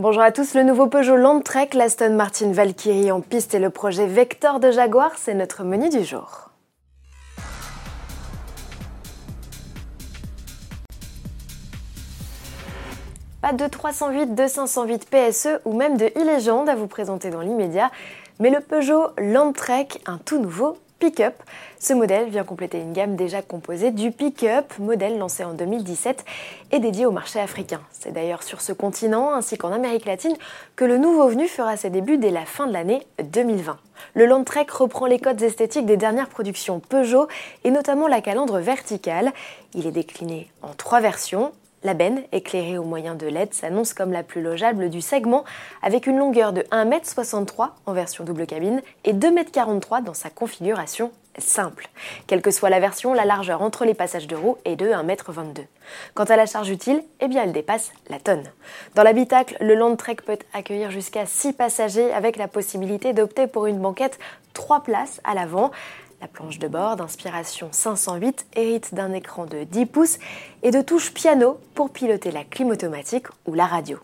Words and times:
Bonjour 0.00 0.22
à 0.22 0.32
tous, 0.32 0.54
le 0.54 0.62
nouveau 0.62 0.86
Peugeot 0.86 1.16
Landtrek, 1.16 1.74
l'Aston 1.74 2.14
Martin 2.14 2.52
Valkyrie 2.52 3.12
en 3.12 3.20
piste 3.20 3.52
et 3.52 3.58
le 3.58 3.68
projet 3.68 4.06
Vector 4.06 4.58
de 4.58 4.70
Jaguar, 4.70 5.10
c'est 5.16 5.34
notre 5.34 5.62
menu 5.62 5.90
du 5.90 6.04
jour. 6.04 6.48
Pas 13.42 13.52
de 13.52 13.66
308, 13.66 14.34
de 14.34 14.46
508 14.46 15.06
PSE 15.10 15.48
ou 15.66 15.76
même 15.76 15.98
de 15.98 16.06
e-légende 16.06 16.70
à 16.70 16.76
vous 16.76 16.86
présenter 16.86 17.28
dans 17.28 17.42
l'immédiat, 17.42 17.90
mais 18.38 18.48
le 18.48 18.60
Peugeot 18.60 19.08
Landtrek, 19.18 20.00
un 20.06 20.16
tout 20.16 20.38
nouveau 20.38 20.78
pick-up. 21.00 21.34
Ce 21.80 21.92
modèle 21.92 22.28
vient 22.28 22.44
compléter 22.44 22.78
une 22.78 22.92
gamme 22.92 23.16
déjà 23.16 23.42
composée 23.42 23.90
du 23.90 24.12
pick-up, 24.12 24.72
modèle 24.78 25.18
lancé 25.18 25.42
en 25.42 25.54
2017 25.54 26.24
et 26.70 26.78
dédié 26.78 27.06
au 27.06 27.10
marché 27.10 27.40
africain. 27.40 27.80
C'est 27.90 28.12
d'ailleurs 28.12 28.42
sur 28.42 28.60
ce 28.60 28.72
continent, 28.72 29.34
ainsi 29.34 29.58
qu'en 29.58 29.72
Amérique 29.72 30.04
latine, 30.04 30.36
que 30.76 30.84
le 30.84 30.98
nouveau 30.98 31.26
venu 31.28 31.48
fera 31.48 31.76
ses 31.76 31.90
débuts 31.90 32.18
dès 32.18 32.30
la 32.30 32.44
fin 32.44 32.66
de 32.66 32.72
l'année 32.72 33.04
2020. 33.22 33.78
Le 34.14 34.26
Landtrek 34.26 34.70
reprend 34.70 35.06
les 35.06 35.18
codes 35.18 35.40
esthétiques 35.42 35.86
des 35.86 35.96
dernières 35.96 36.28
productions 36.28 36.80
Peugeot 36.80 37.28
et 37.64 37.70
notamment 37.70 38.06
la 38.06 38.20
calandre 38.20 38.58
verticale. 38.58 39.32
Il 39.74 39.86
est 39.86 39.92
décliné 39.92 40.50
en 40.62 40.74
trois 40.74 41.00
versions, 41.00 41.52
la 41.82 41.94
benne, 41.94 42.22
éclairée 42.32 42.78
au 42.78 42.84
moyen 42.84 43.14
de 43.14 43.26
LED, 43.26 43.54
s'annonce 43.54 43.94
comme 43.94 44.12
la 44.12 44.22
plus 44.22 44.42
logeable 44.42 44.90
du 44.90 45.00
segment, 45.00 45.44
avec 45.82 46.06
une 46.06 46.18
longueur 46.18 46.52
de 46.52 46.62
1m63 46.70 47.70
en 47.86 47.92
version 47.92 48.24
double 48.24 48.46
cabine 48.46 48.82
et 49.04 49.12
2m43 49.12 50.02
dans 50.02 50.14
sa 50.14 50.30
configuration 50.30 51.12
simple. 51.38 51.88
Quelle 52.26 52.42
que 52.42 52.50
soit 52.50 52.70
la 52.70 52.80
version, 52.80 53.14
la 53.14 53.24
largeur 53.24 53.62
entre 53.62 53.84
les 53.84 53.94
passages 53.94 54.26
de 54.26 54.36
roues 54.36 54.58
est 54.64 54.76
de 54.76 54.86
1m22. 54.86 55.64
Quant 56.14 56.24
à 56.24 56.36
la 56.36 56.46
charge 56.46 56.70
utile, 56.70 57.02
eh 57.20 57.28
bien 57.28 57.44
elle 57.44 57.52
dépasse 57.52 57.92
la 58.08 58.18
tonne. 58.18 58.44
Dans 58.94 59.02
l'habitacle, 59.02 59.56
le 59.60 59.74
Landtrek 59.74 60.22
peut 60.22 60.38
accueillir 60.52 60.90
jusqu'à 60.90 61.26
6 61.26 61.54
passagers 61.54 62.12
avec 62.12 62.36
la 62.36 62.48
possibilité 62.48 63.12
d'opter 63.12 63.46
pour 63.46 63.66
une 63.66 63.78
banquette 63.78 64.18
3 64.54 64.82
places 64.82 65.20
à 65.24 65.34
l'avant. 65.34 65.70
La 66.20 66.28
planche 66.28 66.58
de 66.58 66.68
bord 66.68 66.96
d'inspiration 66.96 67.68
508 67.72 68.46
hérite 68.54 68.94
d'un 68.94 69.12
écran 69.14 69.46
de 69.46 69.64
10 69.64 69.86
pouces 69.86 70.18
et 70.62 70.70
de 70.70 70.82
touches 70.82 71.14
piano 71.14 71.58
pour 71.74 71.88
piloter 71.88 72.30
la 72.30 72.44
clim 72.44 72.68
automatique 72.68 73.26
ou 73.46 73.54
la 73.54 73.64
radio. 73.64 73.98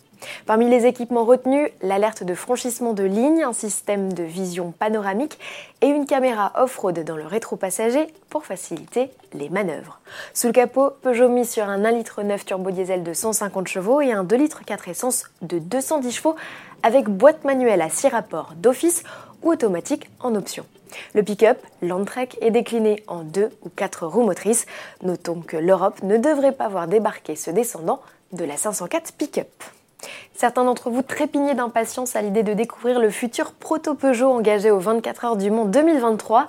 Parmi 0.46 0.70
les 0.70 0.86
équipements 0.86 1.24
retenus, 1.24 1.68
l'alerte 1.82 2.24
de 2.24 2.34
franchissement 2.34 2.94
de 2.94 3.04
ligne, 3.04 3.42
un 3.42 3.52
système 3.52 4.14
de 4.14 4.22
vision 4.22 4.72
panoramique 4.72 5.38
et 5.82 5.88
une 5.88 6.06
caméra 6.06 6.52
off-road 6.56 7.04
dans 7.04 7.16
le 7.16 7.26
rétro-passager 7.26 8.06
pour 8.30 8.46
faciliter 8.46 9.10
les 9.34 9.50
manœuvres. 9.50 10.00
Sous 10.32 10.46
le 10.46 10.54
capot, 10.54 10.92
Peugeot 11.02 11.28
mis 11.28 11.44
sur 11.44 11.64
un 11.68 11.82
1,9 11.82 11.96
litre 11.98 12.22
turbo 12.46 12.70
diesel 12.70 13.02
de 13.02 13.12
150 13.12 13.68
chevaux 13.68 14.00
et 14.00 14.12
un 14.12 14.24
2 14.24 14.36
litres 14.36 14.64
4 14.64 14.88
essence 14.88 15.24
de 15.42 15.58
210 15.58 16.12
chevaux 16.12 16.36
avec 16.82 17.08
boîte 17.10 17.44
manuelle 17.44 17.82
à 17.82 17.90
6 17.90 18.08
rapports 18.08 18.54
d'office 18.56 19.04
ou 19.42 19.50
automatique 19.50 20.08
en 20.20 20.34
option. 20.34 20.64
Le 21.14 21.22
pick-up, 21.22 21.58
Landtrek, 21.82 22.36
est 22.40 22.50
décliné 22.50 23.02
en 23.06 23.22
deux 23.22 23.50
ou 23.62 23.68
quatre 23.68 24.06
roues 24.06 24.24
motrices. 24.24 24.66
Notons 25.02 25.40
que 25.40 25.56
l'Europe 25.56 26.02
ne 26.02 26.16
devrait 26.16 26.52
pas 26.52 26.68
voir 26.68 26.88
débarquer 26.88 27.36
ce 27.36 27.50
descendant 27.50 28.00
de 28.32 28.44
la 28.44 28.56
504 28.56 29.12
pick-up. 29.12 29.48
Certains 30.34 30.64
d'entre 30.64 30.90
vous 30.90 31.02
trépignaient 31.02 31.54
d'impatience 31.54 32.14
à 32.16 32.22
l'idée 32.22 32.42
de 32.42 32.52
découvrir 32.52 33.00
le 33.00 33.08
futur 33.08 33.52
proto-Peugeot 33.52 34.30
engagé 34.30 34.70
aux 34.70 34.78
24 34.78 35.24
heures 35.24 35.36
du 35.36 35.50
Mont 35.50 35.64
2023. 35.64 36.48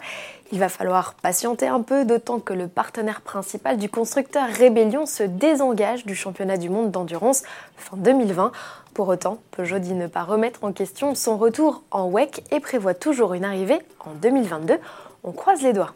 Il 0.53 0.59
va 0.59 0.69
falloir 0.69 1.13
patienter 1.15 1.67
un 1.67 1.81
peu, 1.81 2.05
d'autant 2.05 2.39
que 2.39 2.53
le 2.53 2.69
partenaire 2.69 3.19
principal 3.19 3.77
du 3.77 3.89
constructeur 3.89 4.47
Rébellion 4.47 5.05
se 5.05 5.23
désengage 5.23 6.05
du 6.05 6.15
championnat 6.15 6.55
du 6.55 6.69
monde 6.69 6.89
d'endurance 6.89 7.43
fin 7.75 7.97
2020. 7.97 8.53
Pour 8.93 9.09
autant, 9.09 9.39
Peugeot 9.51 9.79
dit 9.79 9.93
ne 9.93 10.07
pas 10.07 10.23
remettre 10.23 10.63
en 10.63 10.71
question 10.71 11.15
son 11.15 11.37
retour 11.37 11.83
en 11.91 12.09
WEC 12.09 12.43
et 12.51 12.61
prévoit 12.61 12.93
toujours 12.93 13.33
une 13.33 13.43
arrivée 13.43 13.79
en 13.99 14.11
2022. 14.13 14.77
On 15.25 15.33
croise 15.33 15.61
les 15.61 15.73
doigts. 15.73 15.93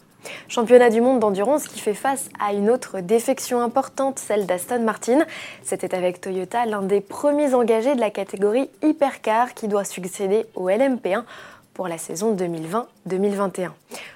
Championnat 0.49 0.89
du 0.89 0.99
monde 0.99 1.19
d'endurance 1.19 1.67
qui 1.67 1.79
fait 1.79 1.93
face 1.93 2.29
à 2.39 2.53
une 2.53 2.69
autre 2.69 2.99
défection 2.99 3.61
importante, 3.61 4.19
celle 4.19 4.45
d'Aston 4.45 4.83
Martin. 4.83 5.25
C'était 5.63 5.95
avec 5.95 6.19
Toyota 6.19 6.65
l'un 6.65 6.81
des 6.81 7.01
premiers 7.01 7.53
engagés 7.53 7.95
de 7.95 8.01
la 8.01 8.11
catégorie 8.11 8.69
Hypercar 8.83 9.53
qui 9.53 9.69
doit 9.69 9.85
succéder 9.85 10.45
au 10.55 10.69
LMP1 10.69 11.23
pour 11.81 11.87
la 11.87 11.97
saison 11.97 12.35
2020-2021. 12.35 13.71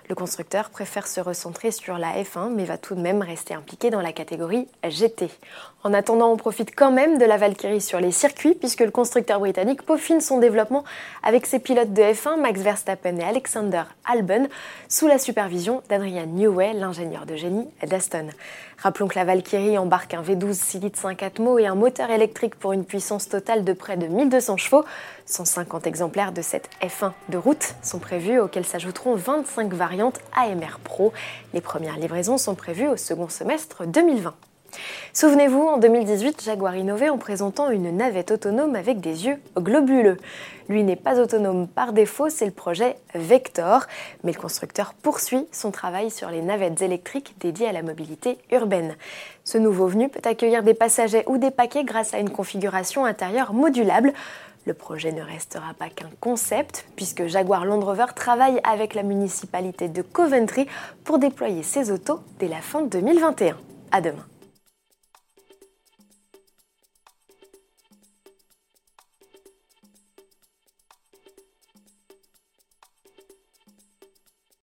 Le 0.08 0.14
constructeur 0.14 0.70
préfère 0.70 1.08
se 1.08 1.20
recentrer 1.20 1.72
sur 1.72 1.98
la 1.98 2.12
F1 2.22 2.54
mais 2.54 2.64
va 2.64 2.78
tout 2.78 2.94
de 2.94 3.02
même 3.02 3.24
rester 3.24 3.56
impliqué 3.56 3.90
dans 3.90 4.02
la 4.02 4.14
catégorie 4.14 4.68
GT. 4.88 5.32
En 5.84 5.92
attendant, 5.94 6.32
on 6.32 6.38
profite 6.38 6.76
quand 6.76 6.92
même 6.92 7.18
de 7.18 7.26
la 7.26 7.38
Valkyrie 7.38 7.82
sur 7.82 8.00
les 8.00 8.12
circuits 8.12 8.54
puisque 8.54 8.82
le 8.82 8.92
constructeur 8.92 9.40
britannique 9.40 9.82
peaufine 9.82 10.22
son 10.22 10.38
développement 10.38 10.84
avec 11.24 11.48
ses 11.48 11.58
pilotes 11.58 11.92
de 11.92 12.04
F1 12.04 12.40
Max 12.40 12.62
Verstappen 12.62 13.18
et 13.18 13.24
Alexander 13.24 13.84
Albon 14.06 14.48
sous 14.88 15.08
la 15.08 15.18
supervision 15.18 15.82
d'Adrian 15.90 16.28
Newey, 16.28 16.74
l'ingénieur 16.74 17.26
de 17.26 17.36
génie 17.36 17.68
d'Aston. 17.88 18.28
Rappelons 18.78 19.08
que 19.08 19.16
la 19.16 19.26
Valkyrie 19.26 19.78
embarque 19.78 20.14
un 20.14 20.22
V12 20.22 20.54
6 20.54 20.80
litres 20.80 21.00
5 21.00 21.24
atmo 21.24 21.58
et 21.58 21.66
un 21.66 21.76
moteur 21.76 22.12
électrique 22.12 22.56
pour 22.56 22.74
une 22.74 22.86
puissance 22.86 23.30
totale 23.30 23.64
de 23.64 23.74
près 23.74 23.98
de 23.98 24.06
1200 24.06 24.58
chevaux. 24.58 24.86
150 25.26 25.88
exemplaires 25.88 26.32
de 26.32 26.42
cette 26.42 26.70
F1 26.82 27.12
de 27.30 27.38
route 27.38 27.55
sont 27.82 28.00
prévus 28.00 28.40
auxquels 28.40 28.66
s'ajouteront 28.66 29.16
25 29.16 29.74
variantes 29.74 30.20
AMR 30.36 30.80
Pro. 30.84 31.14
Les 31.54 31.62
premières 31.62 31.98
livraisons 31.98 32.38
sont 32.38 32.56
prévues 32.56 32.88
au 32.88 32.98
second 32.98 33.30
semestre 33.30 33.86
2020. 33.86 34.34
Souvenez-vous, 35.14 35.62
en 35.62 35.78
2018, 35.78 36.44
Jaguar 36.44 36.76
innovait 36.76 37.10
en 37.10 37.18
présentant 37.18 37.70
une 37.70 37.96
navette 37.96 38.32
autonome 38.32 38.76
avec 38.76 39.00
des 39.00 39.26
yeux 39.26 39.38
globuleux. 39.58 40.18
Lui 40.68 40.84
n'est 40.84 40.96
pas 40.96 41.20
autonome 41.20 41.68
par 41.68 41.94
défaut, 41.94 42.30
c'est 42.30 42.46
le 42.46 42.52
projet 42.52 42.98
Vector, 43.14 43.86
mais 44.24 44.34
le 44.34 44.40
constructeur 44.40 44.94
poursuit 44.94 45.48
son 45.52 45.72
travail 45.72 46.12
sur 46.12 46.30
les 46.30 46.42
navettes 46.42 46.82
électriques 46.82 47.36
dédiées 47.40 47.68
à 47.68 47.72
la 47.72 47.84
mobilité 47.84 48.38
urbaine. 48.52 48.96
Ce 49.44 49.58
nouveau 49.58 49.88
venu 49.88 50.10
peut 50.10 50.28
accueillir 50.28 50.64
des 50.64 50.74
passagers 50.74 51.24
ou 51.28 51.38
des 51.38 51.52
paquets 51.52 51.84
grâce 51.84 52.14
à 52.14 52.20
une 52.20 52.32
configuration 52.32 53.06
intérieure 53.06 53.54
modulable. 53.54 54.12
Le 54.66 54.74
projet 54.74 55.12
ne 55.12 55.22
restera 55.22 55.74
pas 55.74 55.90
qu'un 55.90 56.10
concept, 56.20 56.86
puisque 56.96 57.28
Jaguar 57.28 57.66
Land 57.66 57.82
Rover 57.82 58.08
travaille 58.16 58.60
avec 58.64 58.96
la 58.96 59.04
municipalité 59.04 59.90
de 59.90 60.02
Coventry 60.02 60.68
pour 61.04 61.20
déployer 61.20 61.62
ses 61.62 61.92
autos 61.92 62.20
dès 62.40 62.48
la 62.48 62.62
fin 62.62 62.82
2021. 62.82 63.58
À 63.92 64.02
demain. 64.02 64.26